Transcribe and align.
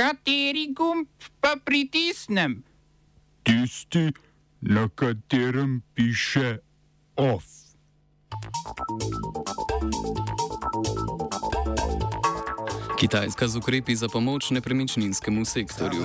Kateri 0.00 0.72
gumb 0.72 1.08
pa 1.40 1.56
pritisnem? 1.64 2.62
Tisti, 3.42 4.12
na 4.60 4.88
katerem 4.88 5.82
piše 5.94 6.58
OF. 7.16 7.44
Kitajska 12.98 13.48
z 13.48 13.56
ukrepi 13.56 13.96
za 13.96 14.08
pomoč 14.08 14.50
nepremičninskemu 14.50 15.44
sektorju. 15.44 16.00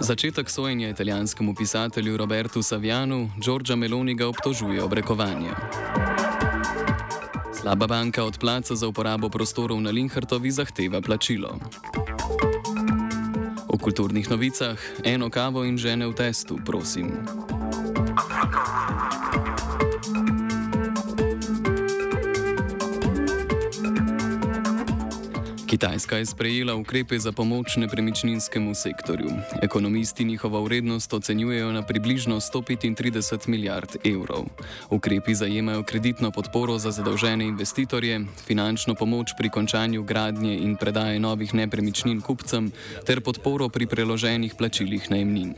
Začetek 0.00 0.50
sojenja 0.50 0.88
italijanskemu 0.88 1.54
pisatelju 1.54 2.16
Robertu 2.16 2.62
Savianu, 2.62 3.30
Giorgia 3.38 3.76
Meloni 3.76 4.14
ga 4.14 4.26
obtožuje 4.26 4.82
obrekovanja. 4.82 5.54
Slaba 7.64 7.86
banka 7.86 8.20
od 8.24 8.36
placa 8.36 8.76
za 8.76 8.84
uporabo 8.84 9.32
prostorov 9.32 9.80
na 9.80 9.88
Linhartovi 9.88 10.52
zahteva 10.52 11.00
plačilo. 11.00 11.56
V 13.72 13.78
kulturnih 13.80 14.28
novicah 14.28 14.76
eno 15.00 15.32
kavo 15.32 15.64
in 15.64 15.80
žene 15.80 16.04
v 16.04 16.12
testu, 16.12 16.60
prosim. 16.60 17.24
Kitajska 25.74 26.16
je 26.16 26.26
sprejela 26.26 26.74
ukrepe 26.74 27.18
za 27.18 27.32
pomoč 27.32 27.76
nepremičninskemu 27.76 28.74
sektorju. 28.74 29.30
Ekonomisti 29.62 30.24
njihovo 30.24 30.62
vrednost 30.62 31.12
ocenjujejo 31.12 31.72
na 31.72 31.82
približno 31.82 32.40
135 32.40 33.48
milijard 33.48 33.96
evrov. 34.04 34.44
Ukrepi 34.90 35.34
zajemajo 35.34 35.82
kreditno 35.82 36.30
podporo 36.30 36.78
za 36.78 36.90
zadolžene 36.90 37.44
investitorje, 37.44 38.20
finančno 38.46 38.94
pomoč 38.94 39.34
pri 39.38 39.48
končanju 39.50 40.02
gradnje 40.02 40.58
in 40.58 40.76
predaje 40.76 41.18
novih 41.18 41.54
nepremičnin 41.54 42.20
kupcem 42.20 42.70
ter 43.06 43.20
podporo 43.20 43.68
pri 43.68 43.86
preloženih 43.86 44.54
plačilih 44.54 45.10
najemnin. 45.10 45.54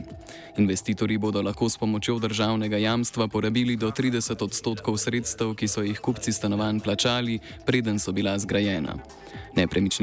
Investitorji 0.57 1.17
bodo 1.17 1.41
lahko 1.41 1.69
s 1.69 1.77
pomočjo 1.77 2.19
državnega 2.19 2.77
jamstva 2.77 3.27
porabili 3.27 3.75
do 3.75 3.91
30 3.91 4.43
odstotkov 4.43 4.97
sredstev, 4.97 5.53
ki 5.53 5.67
so 5.67 5.85
jih 5.85 5.99
kupci 5.99 6.33
stanovanj 6.33 6.79
plačali, 6.79 7.39
preden 7.65 7.99
so 7.99 8.11
bila 8.11 8.39
zgrajena. 8.39 8.97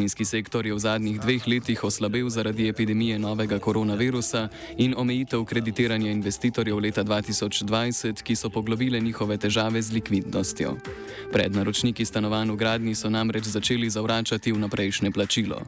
Nepremičninski 0.04 0.24
sektor 0.24 0.66
je 0.66 0.74
v 0.74 0.78
zadnjih 0.78 1.16
dveh 1.16 1.46
letih 1.48 1.84
oslabel 1.84 2.28
zaradi 2.28 2.68
epidemije 2.68 3.18
novega 3.18 3.56
koronavirusa 3.58 4.48
in 4.76 4.92
omejitev 4.96 5.44
kreditiranja 5.44 6.10
investitorjev 6.12 6.76
leta 6.78 7.04
2020, 7.04 8.20
ki 8.22 8.36
so 8.36 8.50
poglobile 8.50 9.00
njihove 9.00 9.38
težave 9.40 9.82
z 9.82 9.92
likvidnostjo. 9.96 10.76
Prednaročniki 11.32 12.04
stanovanj 12.04 12.52
v 12.52 12.56
gradni 12.56 12.94
so 12.94 13.08
namreč 13.08 13.48
začeli 13.48 13.88
zavračati 13.90 14.52
vnaprejšnje 14.52 15.10
plačilo. 15.10 15.62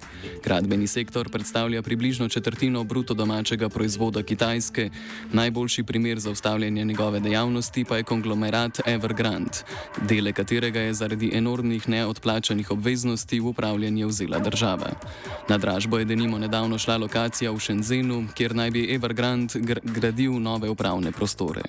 Gradbeni 0.44 0.86
sektor 0.86 1.30
predstavlja 1.32 1.82
približno 1.82 2.28
četrtino 2.28 2.84
bruto 2.84 3.14
domačega 3.14 3.68
proizvoda 3.68 4.22
Kitajske, 4.22 4.90
najboljši 5.32 5.82
primer 5.82 6.20
za 6.20 6.30
ustavljanje 6.30 6.84
njegove 6.84 7.20
dejavnosti 7.20 7.84
pa 7.88 7.96
je 7.96 8.02
konglomerat 8.04 8.80
Evergrande, 8.86 9.64
dele 10.08 10.32
katerega 10.32 10.80
je 10.80 10.94
zaradi 10.94 11.30
enormnih 11.32 11.88
neodplačanih 11.88 12.70
obveznosti 12.70 13.40
v 13.40 13.46
upravljanje 13.48 14.06
vzela 14.16 14.38
država. 14.38 14.90
Na 15.48 15.58
dražbo 15.58 15.98
je 15.98 16.04
denimo 16.04 16.38
nedavno 16.38 16.78
šla 16.78 16.96
lokacija 16.96 17.52
v 17.52 17.60
Shenzhenu, 17.60 18.24
kjer 18.34 18.56
naj 18.56 18.70
bi 18.70 18.88
Evergrande 18.94 19.60
gr 19.60 19.80
gradil 19.84 20.40
nove 20.40 20.70
upravne 20.70 21.12
prostore. 21.12 21.62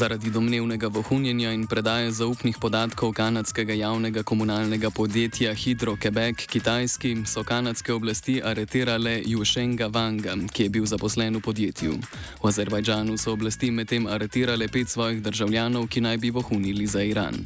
Zaradi 0.00 0.30
domnevnega 0.30 0.88
vohunjenja 0.88 1.50
in 1.52 1.66
predaje 1.68 2.12
zaupnih 2.12 2.56
podatkov 2.56 3.12
kanadskega 3.12 3.74
javnega 3.76 4.22
komunalnega 4.22 4.88
podjetja 4.90 5.52
Hydro-Quebec 5.52 6.46
Kitajski 6.48 7.10
so 7.26 7.44
kanadske 7.44 7.92
oblasti 7.92 8.38
aretirale 8.44 9.20
Jušenga 9.26 9.90
Vanga, 9.92 10.36
ki 10.52 10.62
je 10.62 10.68
bil 10.68 10.86
zaposlen 10.86 11.36
v 11.36 11.42
podjetju. 11.44 11.98
V 12.42 12.48
Azerbajdžanu 12.48 13.18
so 13.18 13.34
oblasti 13.36 13.68
medtem 13.70 14.06
aretirale 14.06 14.68
pet 14.72 14.88
svojih 14.88 15.20
državljanov, 15.22 15.84
ki 15.92 16.00
naj 16.00 16.16
bi 16.16 16.30
vohunili 16.30 16.86
za 16.86 17.04
Iran. 17.04 17.36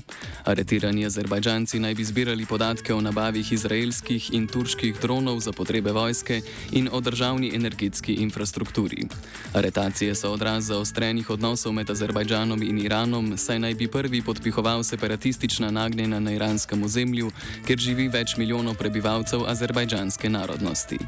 Aretirani 0.44 1.06
Azerbajdžanci 1.10 1.82
naj 1.82 1.94
bi 1.94 2.04
zbirali 2.04 2.46
podatke 2.46 2.94
o 2.94 3.00
nabavih 3.00 3.52
izraelskih 3.52 4.30
in 4.30 4.46
turških 4.46 5.02
dronov 5.02 5.40
za 5.40 5.52
potrebe 5.52 5.90
vojske 5.92 6.40
in 6.72 6.88
o 6.92 7.00
državni 7.00 7.50
energetski 7.54 8.14
infrastrukturi. 8.22 9.10
Aretacije 9.54 10.14
so 10.14 10.30
odraz 10.30 10.70
zaostrenih 10.70 11.30
odnosov 11.30 11.72
med 11.72 11.90
Azerbajdžanom 11.90 12.43
Azerbajdžanom 12.44 12.62
in 12.62 12.78
Iranom, 12.84 13.38
saj 13.38 13.58
naj 13.58 13.74
bi 13.74 13.88
prvi 13.88 14.22
podpihoval 14.22 14.82
separatistična 14.84 15.70
nagnjena 15.70 16.20
na 16.20 16.32
iranskem 16.32 16.82
ozemlju, 16.84 17.30
kjer 17.66 17.78
živi 17.78 18.08
več 18.08 18.36
milijonov 18.36 18.76
prebivalcev 18.76 19.46
azerbajdžanske 19.48 20.28
narodnosti. 20.28 20.98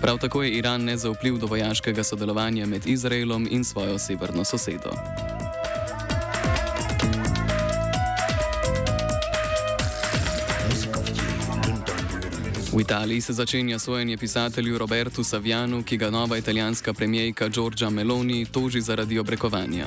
Prav 0.00 0.18
tako 0.18 0.42
je 0.42 0.56
Iran 0.56 0.84
nezaupljiv 0.84 1.38
do 1.38 1.46
vojaškega 1.46 2.04
sodelovanja 2.04 2.66
med 2.66 2.86
Izraelom 2.86 3.48
in 3.50 3.64
svojo 3.64 3.98
severno 3.98 4.44
sosedo. 4.44 5.35
V 12.76 12.80
Italiji 12.80 13.20
se 13.20 13.32
začenja 13.32 13.78
sojenje 13.78 14.16
pisatelju 14.16 14.78
Robertu 14.78 15.24
Savianu, 15.24 15.82
ki 15.82 15.96
ga 15.96 16.10
nova 16.10 16.36
italijanska 16.36 16.92
premijejka 16.92 17.48
Giorgia 17.48 17.90
Meloni 17.90 18.44
toži 18.44 18.80
zaradi 18.80 19.18
obrekovanja. 19.18 19.86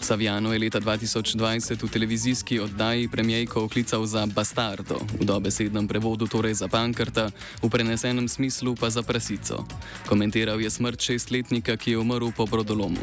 Saviano 0.00 0.52
je 0.52 0.58
leta 0.58 0.80
2020 0.80 1.82
v 1.82 1.88
televizijski 1.88 2.60
oddaji 2.60 3.08
premijejko 3.08 3.64
oklical 3.64 4.06
za 4.06 4.26
bastardo, 4.26 5.00
v 5.20 5.24
dobesednem 5.24 5.88
prevodu 5.88 6.26
torej 6.26 6.54
za 6.54 6.68
pankrta, 6.68 7.30
v 7.62 7.70
prenesenem 7.70 8.28
smislu 8.28 8.74
pa 8.74 8.90
za 8.90 9.02
prasico. 9.02 9.64
Komentiral 10.08 10.60
je 10.60 10.70
smrt 10.70 11.00
šestletnika, 11.00 11.76
ki 11.76 11.90
je 11.90 11.98
umrl 11.98 12.28
po 12.36 12.46
brodolomu. 12.46 13.00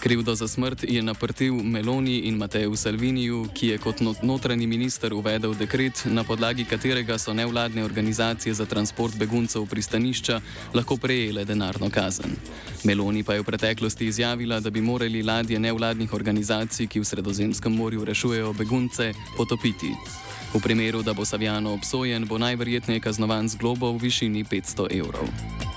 Krivdo 0.00 0.34
za 0.34 0.48
smrt 0.48 0.84
je 0.84 1.02
naprtil 1.02 1.54
Meloni 1.54 2.18
in 2.18 2.36
Mateju 2.36 2.76
Salviniju, 2.76 3.48
ki 3.54 3.66
je 3.66 3.78
kot 3.78 4.00
notranji 4.22 4.66
minister 4.66 5.14
uvedel 5.14 5.54
dekret, 5.54 6.02
na 6.04 6.24
podlagi 6.24 6.64
katerega 6.64 7.18
so 7.18 7.32
nevladne 7.32 7.84
organizacije 7.84 8.54
za 8.60 8.66
transport 8.68 9.16
beguncev 9.16 9.64
v 9.64 9.72
pristanišča 9.72 10.40
lahko 10.76 11.00
prejele 11.00 11.44
denarno 11.48 11.88
kazen. 11.88 12.36
Meloni 12.84 13.24
pa 13.24 13.34
je 13.34 13.40
v 13.40 13.48
preteklosti 13.48 14.12
izjavila, 14.12 14.60
da 14.60 14.70
bi 14.70 14.84
morali 14.84 15.22
ladje 15.24 15.58
nevladnih 15.58 16.12
organizacij, 16.12 16.86
ki 16.86 17.00
v 17.00 17.08
Sredozemskem 17.08 17.72
morju 17.72 18.04
rešujejo 18.04 18.52
begunce, 18.52 19.12
potopiti. 19.36 19.96
V 20.52 20.60
primeru, 20.60 21.02
da 21.02 21.16
bo 21.16 21.24
Savjano 21.24 21.72
obsojen, 21.72 22.26
bo 22.28 22.38
najverjetneje 22.38 23.00
kaznovan 23.00 23.48
z 23.48 23.56
globo 23.56 23.92
v 23.96 24.10
višini 24.10 24.44
500 24.44 24.92
evrov. 25.00 25.69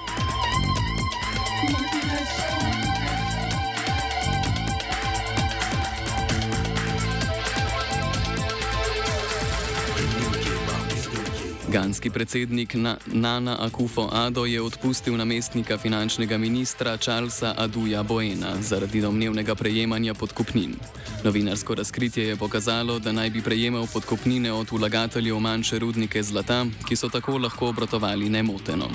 Ganski 11.74 12.10
predsednik 12.10 12.74
Na 12.74 12.98
Nana 13.06 13.58
Akufo 13.60 14.10
Ado 14.12 14.46
je 14.46 14.62
odpustil 14.62 15.18
namestnika 15.18 15.78
finančnega 15.78 16.38
ministra 16.38 16.98
Charlesa 16.98 17.56
Aduja 17.58 18.04
Boena 18.04 18.62
zaradi 18.62 19.02
domnevnega 19.02 19.56
prejemanja 19.56 20.14
podkupnin. 20.14 20.76
Novinarsko 21.24 21.76
razkritje 21.76 22.28
je 22.28 22.36
pokazalo, 22.36 23.00
da 23.00 23.12
naj 23.12 23.30
bi 23.30 23.42
prejemal 23.42 23.88
podkupnine 23.94 24.52
od 24.54 24.72
vlagateljev 24.72 25.40
manjše 25.40 25.80
rudnike 25.80 26.24
zlata, 26.24 26.66
ki 26.88 26.96
so 26.96 27.10
tako 27.10 27.38
lahko 27.38 27.68
obratovali 27.68 28.30
nemoteno. 28.30 28.90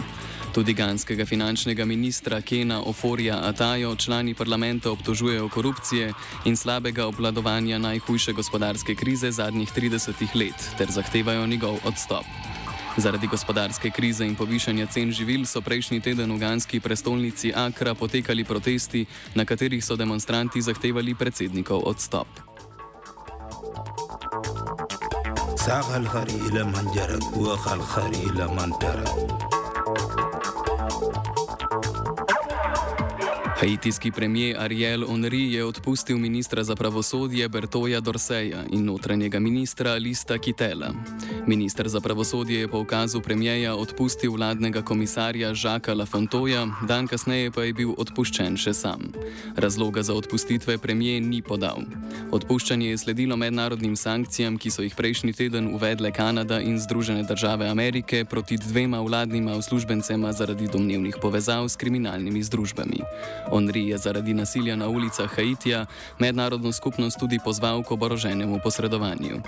Tudi 0.55 0.73
ganskega 0.73 1.27
finančnega 1.27 1.85
ministra 1.85 2.41
Kena 2.41 2.83
Oforja 2.83 3.41
Atajo 3.43 3.97
člani 3.97 4.35
parlamenta 4.35 4.91
obtožujejo 4.91 5.49
korupcije 5.49 6.13
in 6.45 6.57
slabega 6.57 7.07
obvladovanja 7.07 7.79
najhujše 7.79 8.33
gospodarske 8.33 8.95
krize 8.95 9.31
zadnjih 9.31 9.69
30 9.77 10.35
let 10.35 10.71
ter 10.79 10.91
zahtevajo 10.91 11.47
njegov 11.47 11.79
odstop. 11.85 12.25
Zaradi 12.99 13.27
gospodarske 13.31 13.91
krize 13.91 14.27
in 14.27 14.35
povišanja 14.35 14.87
cen 14.91 15.13
živil 15.15 15.47
so 15.47 15.61
prejšnji 15.63 16.01
teden 16.03 16.35
v 16.35 16.39
ganski 16.43 16.81
prestolnici 16.83 17.53
Akra 17.55 17.95
potekali 17.95 18.45
protesti, 18.45 19.07
na 19.39 19.45
katerih 19.47 19.85
so 19.85 19.95
demonstranti 19.97 20.59
zahtevali 20.59 21.15
predsednikov 21.15 21.87
odstop. 21.87 22.27
Sahal 25.63 26.11
hari 26.11 26.35
ila 26.51 26.67
manjara, 26.75 27.19
kuahal 27.31 27.83
hari 27.87 28.19
ila 28.35 28.51
mantara. 28.51 29.58
Haitijski 33.59 34.11
premijer 34.11 34.57
Ariel 34.61 35.01
Henry 35.01 35.51
je 35.51 35.65
odpustil 35.65 36.19
ministra 36.19 36.65
za 36.65 36.77
pravosodje 36.77 37.49
Bertoja 37.49 38.01
Dorseja 38.01 38.63
in 38.71 38.85
notranjega 38.85 39.41
ministra 39.41 39.95
Lista 39.95 40.39
Kitela. 40.39 40.95
Ministr 41.47 41.89
za 41.89 42.01
pravosodje 42.01 42.61
je 42.61 42.69
po 42.69 42.79
ukazu 42.79 43.21
premijeja 43.21 43.75
odpustil 43.75 44.33
vladnega 44.33 44.83
komisarja 44.83 45.55
Žaka 45.55 45.95
Lafontoja, 45.95 46.67
dan 46.89 47.07
kasneje 47.07 47.51
pa 47.51 47.63
je 47.63 47.73
bil 47.73 47.95
odpuščen 47.99 48.57
še 48.57 48.75
sam. 48.75 49.11
Razloga 49.57 50.03
za 50.03 50.15
odpustitve 50.15 50.79
premijer 50.79 51.23
ni 51.23 51.43
podal. 51.43 51.83
Odpuščanje 52.31 52.91
je 52.91 52.99
sledilo 52.99 53.37
mednarodnim 53.37 53.97
sankcijam, 53.97 54.59
ki 54.59 54.71
so 54.71 54.87
jih 54.87 54.95
prejšnji 54.95 55.33
teden 55.33 55.75
uvedle 55.75 56.13
Kanada 56.13 56.61
in 56.61 56.79
Združene 56.79 57.23
države 57.23 57.67
Amerike 57.69 58.25
proti 58.25 58.57
dvema 58.57 59.01
vladnima 59.01 59.57
uslužbencema 59.57 60.33
zaradi 60.33 60.69
domnevnih 60.73 61.19
povezav 61.23 61.69
s 61.69 61.77
kriminalnimi 61.77 62.43
združbami. 62.43 63.03
Onri 63.51 63.89
je 63.89 63.99
zaradi 63.99 64.35
nasilja 64.35 64.77
na 64.77 64.89
ulicah 64.89 65.31
Haitija 65.31 65.87
mednarodno 66.19 66.73
skupnost 66.73 67.19
tudi 67.19 67.39
pozval 67.45 67.83
k 67.83 67.91
oboroženemu 67.91 68.61
posredovanju. 68.65 69.41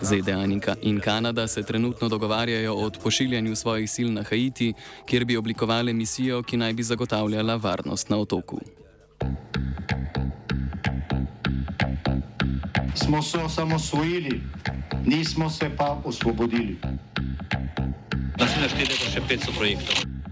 ZDA 0.00 0.44
in 0.82 1.00
Kanada 1.00 1.46
se 1.48 1.62
trenutno 1.62 2.08
dogovarjajo 2.08 2.74
o 2.74 2.90
pošiljanju 3.02 3.56
svojih 3.56 3.90
sil 3.94 4.08
na 4.12 4.22
Haiti, 4.22 4.74
kjer 5.06 5.24
bi 5.24 5.36
oblikovali 5.36 5.92
misijo, 5.92 6.42
ki 6.42 6.56
naj 6.56 6.72
bi 6.72 6.82
zagotavljala 6.82 7.56
varnost 7.56 8.10
na 8.10 8.16
otoku. 8.16 8.60
Smo 12.94 13.22
se 13.22 13.38
osamosvojili, 13.38 14.40
nismo 15.04 15.50
se 15.50 15.70
pa 15.76 16.00
osvobodili. 16.04 16.76
Da 18.38 18.48
se 18.48 18.60
naštejemo 18.60 19.10
še 19.14 19.20
500 19.20 19.56
projektov 19.58 20.05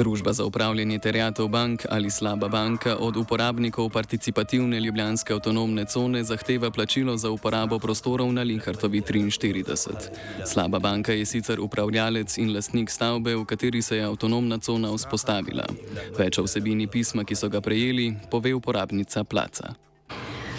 Družba 0.00 0.32
za 0.32 0.44
upravljanje 0.48 0.98
terjatov 0.98 1.48
bank 1.48 1.82
ali 1.90 2.10
slaba 2.10 2.48
banka 2.48 2.96
od 2.96 3.16
uporabnikov 3.16 3.90
participativne 3.90 4.80
ljubljanske 4.80 5.34
avtonomne 5.34 5.84
cone 5.84 6.22
zahteva 6.24 6.70
plačilo 6.70 7.16
za 7.16 7.30
uporabo 7.30 7.78
prostorov 7.78 8.32
na 8.32 8.42
Linhartovi 8.42 9.00
43. 9.00 9.94
Slaba 10.46 10.78
banka 10.78 11.12
je 11.12 11.26
sicer 11.26 11.60
upravljalec 11.60 12.38
in 12.38 12.54
lastnik 12.54 12.90
stavbe, 12.90 13.36
v 13.36 13.44
kateri 13.44 13.82
se 13.82 13.96
je 13.96 14.08
avtonomna 14.08 14.58
cona 14.58 14.94
vzpostavila. 14.96 15.68
Več 16.18 16.38
o 16.38 16.48
vsebini 16.48 16.86
pisma, 16.86 17.24
ki 17.24 17.36
so 17.36 17.52
ga 17.52 17.60
prejeli, 17.60 18.14
pove 18.30 18.54
uporabnica 18.54 19.24
Placa. 19.24 19.89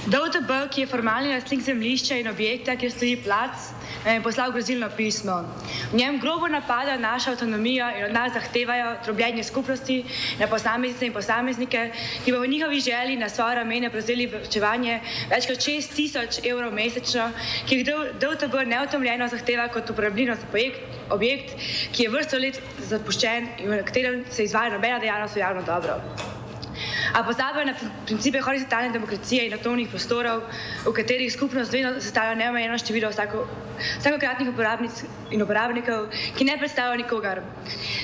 DOTB, 0.06 0.50
ki 0.74 0.82
je 0.82 0.88
formalni 0.90 1.30
lastnik 1.30 1.62
zemljišča 1.62 2.16
in 2.18 2.28
objekta, 2.28 2.74
kjer 2.76 2.92
stoji 2.92 3.20
plac, 3.22 3.68
nam 4.06 4.16
je 4.16 4.24
poslal 4.26 4.52
grozilno 4.52 4.88
pismo. 4.98 5.36
V 5.92 6.00
njem 6.00 6.18
grobo 6.20 6.48
napadajo 6.48 6.98
našo 7.00 7.32
avtonomijo 7.32 7.90
in 7.98 8.06
od 8.06 8.14
nas 8.14 8.34
zahtevajo 8.34 8.96
drobljenje 9.06 9.44
skupnosti 9.44 10.00
na 10.40 10.48
posameznice 10.48 11.06
in 11.06 11.14
posameznike, 11.14 11.92
ki 12.26 12.34
bo 12.34 12.40
v 12.42 12.48
njihovi 12.48 12.80
želji 12.80 13.18
na 13.18 13.30
svoje 13.30 13.56
ramene 13.56 13.90
prevzeli 13.90 14.26
vrčevanje 14.26 15.00
več 15.30 15.46
kot 15.46 15.70
6 15.70 15.96
tisoč 15.96 16.42
evrov 16.50 16.74
mesečno, 16.74 17.30
ki 17.70 17.78
jih 17.78 17.94
DOTB 18.26 18.58
neutomljeno 18.66 19.28
zahteva 19.28 19.70
kot 19.70 19.90
uporabljino 19.90 20.36
za 20.36 20.50
projekt, 20.50 20.82
objekt, 21.10 21.54
ki 21.94 22.04
je 22.04 22.10
vrsto 22.10 22.42
let 22.42 22.62
zapuščen 22.90 23.50
in 23.60 23.70
v 23.70 23.84
katerem 23.86 24.24
se 24.32 24.50
izvaja 24.50 24.74
nobena 24.74 25.00
dejavnost 25.00 25.36
v 25.36 25.46
javno 25.46 25.62
dobro 25.62 26.41
a 27.14 27.24
pozabljajo 27.24 27.66
na 27.66 27.74
principe 28.06 28.42
horizontalne 28.42 28.92
demokracije 28.92 29.46
in 29.48 29.54
avtonomnih 29.54 29.90
prostorov, 29.90 30.42
v 30.86 30.94
katerih 30.94 31.34
skupnost 31.34 31.74
vedno 31.74 31.94
zastavlja 32.00 32.36
neomejeno 32.36 32.78
število 32.78 33.10
vsako, 33.12 33.44
vsakokratnih 34.00 34.50
uporabnic 34.50 35.04
in 35.32 35.44
uporabnikov, 35.44 36.08
ki 36.38 36.48
ne 36.48 36.58
predstavljajo 36.58 37.02
nikogar. 37.04 37.42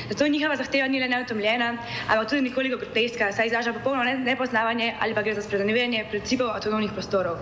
Zato 0.09 0.27
njihova 0.27 0.55
zahteva 0.55 0.87
ni 0.87 0.99
le 0.99 1.07
neutomljena, 1.07 1.69
ampak 2.07 2.29
tudi 2.29 2.41
nekoliko 2.49 2.77
groteska, 2.77 3.31
saj 3.31 3.47
izraža 3.47 3.73
popolno 3.73 4.03
nepoznavanje 4.03 4.93
ali 4.99 5.15
pa 5.15 5.21
gre 5.21 5.35
za 5.35 5.41
spremenjevanje 5.41 6.05
principov 6.11 6.51
avtonomnih 6.55 6.91
prostorov. 6.91 7.37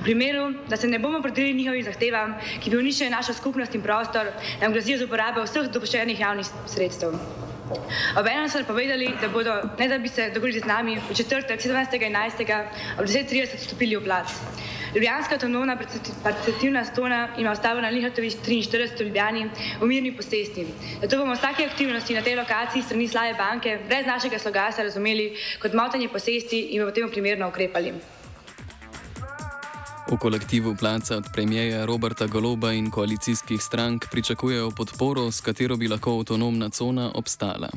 V 0.00 0.02
primeru, 0.02 0.52
da 0.68 0.76
se 0.76 0.88
ne 0.88 0.98
bomo 0.98 1.22
pridružili 1.22 1.54
njihovim 1.54 1.84
zahtevam, 1.84 2.34
ki 2.60 2.70
bi 2.70 2.76
uničili 2.76 3.10
našo 3.10 3.34
skupnost 3.34 3.74
in 3.74 3.82
prostor, 3.82 4.26
nam 4.60 4.72
grozijo 4.72 4.98
z 4.98 5.08
uporabo 5.08 5.46
vseh 5.46 5.70
dopuščenih 5.70 6.20
javnih 6.20 6.46
sredstev. 6.66 7.49
Obenem 8.16 8.48
so 8.48 8.58
povedali, 8.66 9.14
da 9.20 9.28
bodo, 9.28 9.54
ne 9.78 9.88
da 9.88 9.98
bi 9.98 10.08
se 10.08 10.30
dogovorili 10.34 10.60
z 10.60 10.64
nami, 10.64 10.98
v 11.10 11.14
četrtek 11.14 11.60
17.11. 11.60 12.64
ob 12.98 13.06
10.30 13.06 13.56
stopili 13.58 13.96
v 13.96 14.04
plac. 14.04 14.26
Ljubljanska 14.94 15.34
avtonomna 15.34 15.76
participativna 16.22 16.84
stona 16.84 17.28
ima 17.38 17.50
ostalo 17.50 17.80
na 17.80 17.88
Lihrtovi 17.88 18.30
43 18.30 18.98
v 18.98 19.06
Ljubljani 19.06 19.50
v 19.80 19.86
mirni 19.86 20.16
posesti. 20.16 20.66
Zato 21.00 21.18
bomo 21.18 21.34
vsake 21.34 21.64
aktivnosti 21.64 22.14
na 22.14 22.22
tej 22.22 22.36
lokaciji 22.36 22.82
strani 22.82 23.08
Slave 23.08 23.34
banke 23.34 23.78
brez 23.88 24.06
našega 24.06 24.38
slogasa 24.38 24.82
razumeli 24.82 25.36
kot 25.62 25.72
motanje 25.72 26.08
posesti 26.08 26.60
in 26.60 26.80
bomo 26.80 26.90
v 26.90 26.94
tem 26.94 27.10
primerno 27.10 27.48
ukrepali. 27.48 28.19
V 30.10 30.18
kolektivu 30.18 30.74
Placa 30.74 31.16
od 31.16 31.24
premijeja 31.32 31.84
Roberta 31.86 32.26
Goloba 32.26 32.72
in 32.72 32.90
koalicijskih 32.90 33.62
strank 33.62 34.06
pričakujejo 34.10 34.70
podporo, 34.70 35.30
s 35.30 35.40
katero 35.40 35.76
bi 35.76 35.88
lahko 35.88 36.16
avtonomna 36.18 36.68
cona 36.70 37.12
obstala. 37.14 37.68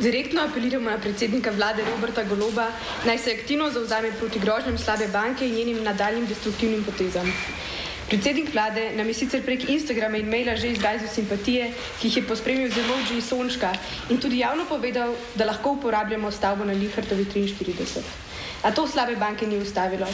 Direktno 0.00 0.40
apeliramo 0.42 0.90
na 0.90 0.96
predsednika 0.98 1.50
vlade 1.50 1.84
Roberta 1.84 2.24
Goloba, 2.24 2.70
naj 3.06 3.18
se 3.18 3.36
aktivno 3.40 3.70
zauzame 3.70 4.12
proti 4.12 4.38
grožnjam 4.38 4.78
slabe 4.78 5.08
banke 5.12 5.48
in 5.48 5.54
njenim 5.54 5.84
nadaljnim 5.84 6.26
destruktivnim 6.26 6.84
potezam. 6.84 7.32
Predsednik 8.08 8.54
vlade 8.54 8.90
nam 8.96 9.08
je 9.08 9.14
sicer 9.14 9.44
prek 9.44 9.68
Instagrama 9.68 10.16
in 10.16 10.30
maila 10.30 10.56
že 10.56 10.72
izrazil 10.72 11.08
simpatije, 11.08 11.74
ki 12.00 12.08
jih 12.08 12.16
je 12.16 12.26
pospremil 12.28 12.70
z 12.70 12.78
emoji 12.78 13.20
Sončka 13.20 13.74
in 14.08 14.20
tudi 14.20 14.38
javno 14.38 14.64
povedal, 14.64 15.12
da 15.34 15.44
lahko 15.44 15.72
uporabljamo 15.72 16.30
stavbo 16.30 16.64
na 16.64 16.72
Lihartovi 16.72 17.24
43. 17.24 18.00
A 18.62 18.70
to 18.70 18.88
slabe 18.88 19.16
banke 19.16 19.46
ni 19.46 19.58
ustavilo. 19.58 20.06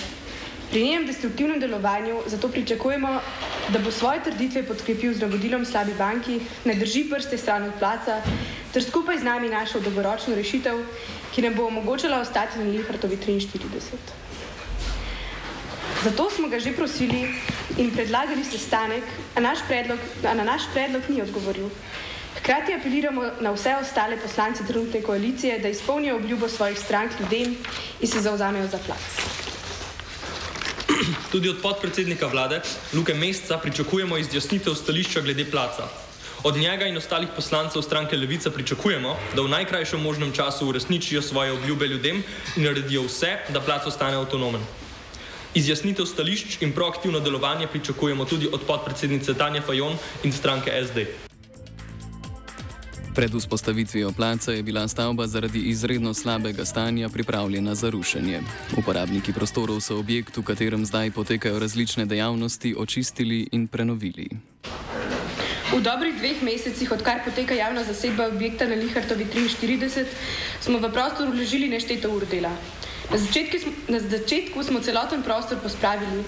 Pri 0.71 0.83
njenem 0.85 1.07
destruktivnem 1.07 1.61
delovanju 1.61 2.19
zato 2.27 2.49
pričakujemo, 2.49 3.21
da 3.69 3.79
bo 3.79 3.91
svoje 3.91 4.21
trditve 4.25 4.63
podkrepil 4.69 5.15
z 5.15 5.25
navodilom 5.25 5.65
slabi 5.65 5.95
banki, 5.99 6.41
ne 6.65 6.75
drži 6.75 7.07
prste 7.11 7.39
stran 7.39 7.65
od 7.65 7.73
placa, 7.79 8.21
ter 8.73 8.85
skupaj 8.85 9.19
z 9.19 9.25
nami 9.25 9.49
našel 9.49 9.81
dolgoročno 9.81 10.35
rešitev, 10.37 10.83
ki 11.33 11.43
nam 11.43 11.55
bo 11.55 11.67
omogočala 11.67 12.21
ostati 12.21 12.59
na 12.59 12.65
Lihartovi 12.65 13.17
43. 13.17 13.97
Zato 16.05 16.31
smo 16.31 16.49
ga 16.49 16.61
že 16.61 16.77
prosili 16.77 17.25
in 17.79 17.91
predlagali 17.91 18.45
sestanek, 18.45 19.05
a, 19.37 19.41
naš 19.41 19.65
predlog, 19.69 19.99
a 20.25 20.35
na 20.35 20.45
naš 20.45 20.69
predlog 20.75 21.03
ni 21.09 21.23
odgovoril. 21.23 21.71
Hkrati 22.39 22.75
apeliramo 22.75 23.25
na 23.41 23.57
vse 23.57 23.75
ostale 23.81 24.21
poslance 24.21 24.67
trenutne 24.67 25.03
koalicije, 25.03 25.59
da 25.59 25.69
izpolnijo 25.69 26.17
obljubo 26.17 26.49
svojih 26.49 26.79
strank 26.79 27.21
ljudem 27.21 27.57
in 28.01 28.09
se 28.09 28.21
zauzamejo 28.21 28.69
za 28.69 28.79
plac. 28.87 29.38
Tudi 31.33 31.49
od 31.49 31.57
podpredsednika 31.63 32.27
vlade 32.27 32.61
Luke 32.93 33.15
Mesta 33.15 33.59
pričakujemo 33.59 34.19
izjasnitev 34.19 34.75
stališča 34.75 35.21
glede 35.21 35.45
placa. 35.51 35.89
Od 36.45 36.57
njega 36.57 36.87
in 36.87 36.97
ostalih 36.97 37.29
poslancev 37.37 37.83
stranke 37.83 38.17
Levica 38.17 38.51
pričakujemo, 38.51 39.17
da 39.37 39.43
v 39.43 39.49
najkrajšem 39.49 40.01
možnem 40.01 40.33
času 40.33 40.69
uresničijo 40.69 41.23
svoje 41.23 41.53
obljube 41.53 41.87
ljudem 41.87 42.23
in 42.57 42.65
naredijo 42.65 43.03
vse, 43.03 43.37
da 43.49 43.61
plac 43.61 43.87
ostane 43.87 44.17
avtonomen. 44.17 44.63
Izjasnitev 45.55 46.07
stališč 46.07 46.63
in 46.63 46.73
proaktivno 46.73 47.21
delovanje 47.21 47.67
pričakujemo 47.67 48.25
tudi 48.25 48.49
od 48.53 48.63
podpredsednice 48.67 49.35
Tanja 49.35 49.63
Fajon 49.63 49.99
in 50.23 50.33
stranke 50.33 50.83
SD. 50.87 51.28
Pred 53.19 53.35
vzpostavitvijo 53.35 54.13
placa 54.13 54.53
je 54.53 54.63
bila 54.63 54.89
stavba 54.89 55.27
zaradi 55.27 55.59
izredno 55.59 56.15
slabega 56.15 56.65
stanja 56.65 57.09
pripravljena 57.09 57.75
za 57.75 57.91
rušenje. 57.91 58.41
Uporabniki 58.77 59.33
prostorov 59.33 59.81
so 59.81 59.99
objekt, 59.99 60.37
v 60.37 60.43
katerem 60.43 60.87
zdaj 60.87 61.11
potekajo 61.11 61.59
različne 61.59 62.07
dejavnosti, 62.07 62.75
očistili 62.79 63.49
in 63.53 63.67
prenovili. 63.67 64.29
V 65.75 65.81
dobrih 65.83 66.15
dveh 66.19 66.43
mesecih, 66.43 66.93
odkar 66.93 67.25
poteka 67.25 67.55
javna 67.55 67.83
zasedba 67.85 68.29
objekta 68.29 68.69
na 68.71 68.75
Lihartovi 68.75 69.27
43, 69.35 70.05
smo 70.61 70.79
v 70.79 70.93
prostor 70.93 71.27
vložili 71.35 71.69
nešteto 71.69 72.15
ur 72.15 72.23
dela. 72.31 72.55
Na 73.11 73.19
začetku, 73.19 73.59
na 73.89 73.99
začetku 73.99 74.63
smo 74.63 74.81
celoten 74.81 75.23
prostor 75.23 75.59
pospravili. 75.59 76.23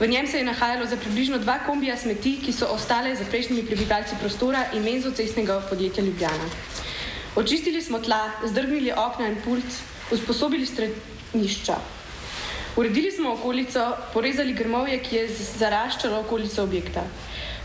V 0.00 0.06
njem 0.06 0.26
se 0.26 0.38
je 0.38 0.44
nahajalo 0.44 0.86
za 0.86 0.96
približno 0.96 1.38
dva 1.38 1.58
kombija 1.66 1.96
smeti, 1.96 2.40
ki 2.42 2.52
so 2.52 2.66
ostale 2.66 3.14
za 3.16 3.24
prejšnjimi 3.24 3.62
prebivalci 3.66 4.16
prostora 4.20 4.64
in 4.74 4.82
menzocestnega 4.82 5.60
podjetja 5.70 6.04
Ljubljana. 6.04 6.48
Očistili 7.36 7.82
smo 7.82 7.98
tla, 7.98 8.30
zdrgnili 8.44 8.92
okna 8.92 9.28
in 9.28 9.36
pult, 9.44 9.78
usposobili 10.10 10.66
stranišča. 10.66 11.76
Uredili 12.76 13.12
smo 13.12 13.32
okolico, 13.32 13.96
porezali 14.12 14.52
grmovje, 14.52 14.98
ki 14.98 15.16
je 15.16 15.28
zaraščalo 15.58 16.20
okolico 16.20 16.62
objekta. 16.62 17.06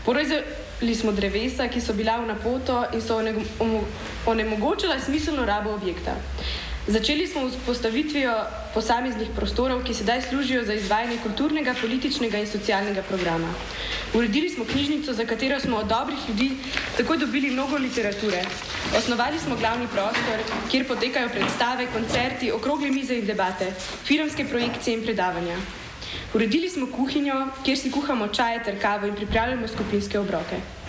Porezali 0.04 0.94
smo 0.94 1.12
drevesa, 1.12 1.66
ki 1.68 1.80
so 1.80 1.92
bila 1.92 2.20
v 2.22 2.28
napoto 2.30 2.84
in 2.94 3.02
so 3.02 3.18
onemogočila 4.26 5.00
smiselno 5.00 5.44
rabo 5.44 5.74
objekta. 5.74 6.14
Začeli 6.90 7.26
smo 7.26 7.46
s 7.50 7.54
postavitvijo 7.66 8.32
posameznih 8.74 9.28
prostorov, 9.36 9.84
ki 9.86 9.94
sedaj 9.94 10.24
služijo 10.26 10.64
za 10.66 10.74
izvajanje 10.74 11.20
kulturnega, 11.22 11.74
političnega 11.80 12.40
in 12.42 12.48
socialnega 12.50 13.04
programa. 13.06 13.52
Uredili 14.14 14.48
smo 14.50 14.64
knjižnico, 14.64 15.12
za 15.14 15.24
katero 15.24 15.60
smo 15.60 15.76
od 15.76 15.86
dobrih 15.86 16.18
ljudi 16.28 16.48
tako 16.96 17.16
dobili 17.16 17.50
mnogo 17.50 17.76
literature. 17.76 18.42
Osnovali 18.98 19.38
smo 19.38 19.56
glavni 19.56 19.86
prostor, 19.92 20.42
kjer 20.70 20.88
potekajo 20.88 21.28
predstave, 21.28 21.86
koncerti, 21.92 22.50
okrogle 22.52 22.90
mize 22.90 23.14
in 23.14 23.26
debate, 23.26 23.70
filmske 24.04 24.44
projekcije 24.50 24.96
in 24.96 25.04
predavanja. 25.04 25.56
Uredili 26.34 26.70
smo 26.70 26.90
kuhinjo, 26.96 27.46
kjer 27.64 27.78
si 27.78 27.90
kuhamo 27.90 28.28
čaje 28.28 28.64
ter 28.64 28.82
kavo 28.82 29.06
in 29.06 29.14
pripravljamo 29.14 29.68
skupinske 29.68 30.18
obroke. 30.18 30.79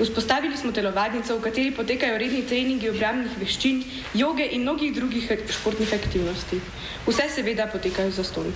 Vzpostavili 0.00 0.56
smo 0.56 0.72
telovadnico, 0.72 1.36
v 1.38 1.42
kateri 1.42 1.70
potekajo 1.70 2.18
redni 2.18 2.42
treningi 2.48 2.90
obrambnih 2.90 3.38
veščin, 3.40 3.84
joge 4.14 4.48
in 4.52 4.62
mnogih 4.62 4.94
drugih 4.94 5.30
športnih 5.58 5.94
aktivnosti. 5.94 6.60
Vse 7.06 7.28
seveda 7.36 7.66
potekajo 7.72 8.10
za 8.10 8.24
ston. 8.24 8.52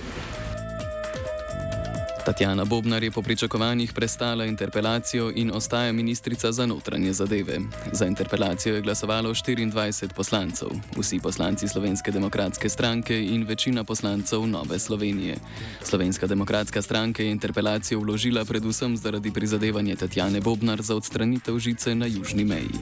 Tatjana 2.29 2.65
Bobnar 2.65 3.03
je 3.03 3.11
po 3.11 3.21
pričakovanjih 3.21 3.93
prestala 3.93 4.45
interpelacijo 4.45 5.31
in 5.35 5.51
ostaja 5.53 5.91
ministrica 5.91 6.51
za 6.51 6.65
notranje 6.65 7.13
zadeve. 7.13 7.59
Za 7.91 8.05
interpelacijo 8.05 8.75
je 8.75 8.81
glasovalo 8.81 9.29
24 9.29 10.13
poslancev, 10.13 10.67
vsi 10.97 11.19
poslanci 11.19 11.67
Slovenske 11.67 12.11
demokratske 12.11 12.69
stranke 12.69 13.25
in 13.25 13.45
večina 13.45 13.83
poslancev 13.83 14.47
Nove 14.47 14.79
Slovenije. 14.79 15.37
Slovenska 15.83 16.27
demokratska 16.27 16.81
stranka 16.81 17.23
je 17.23 17.31
interpelacijo 17.31 17.99
vložila 17.99 18.45
predvsem 18.45 18.97
zaradi 18.97 19.33
prizadevanja 19.33 19.95
Tatjane 19.95 20.41
Bobnar 20.41 20.81
za 20.81 20.95
odstranitev 20.95 21.59
žice 21.59 21.95
na 21.95 22.05
južni 22.05 22.45
meji. 22.45 22.77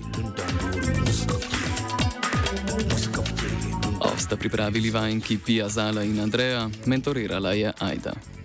Ovsta 4.00 4.36
pripravili 4.38 4.92
vajenki 4.92 5.38
Pia 5.46 5.70
Zala 5.70 6.04
in 6.04 6.20
Andreja, 6.20 6.70
mentorirala 6.86 7.54
je 7.54 7.74
Aida. 7.80 8.37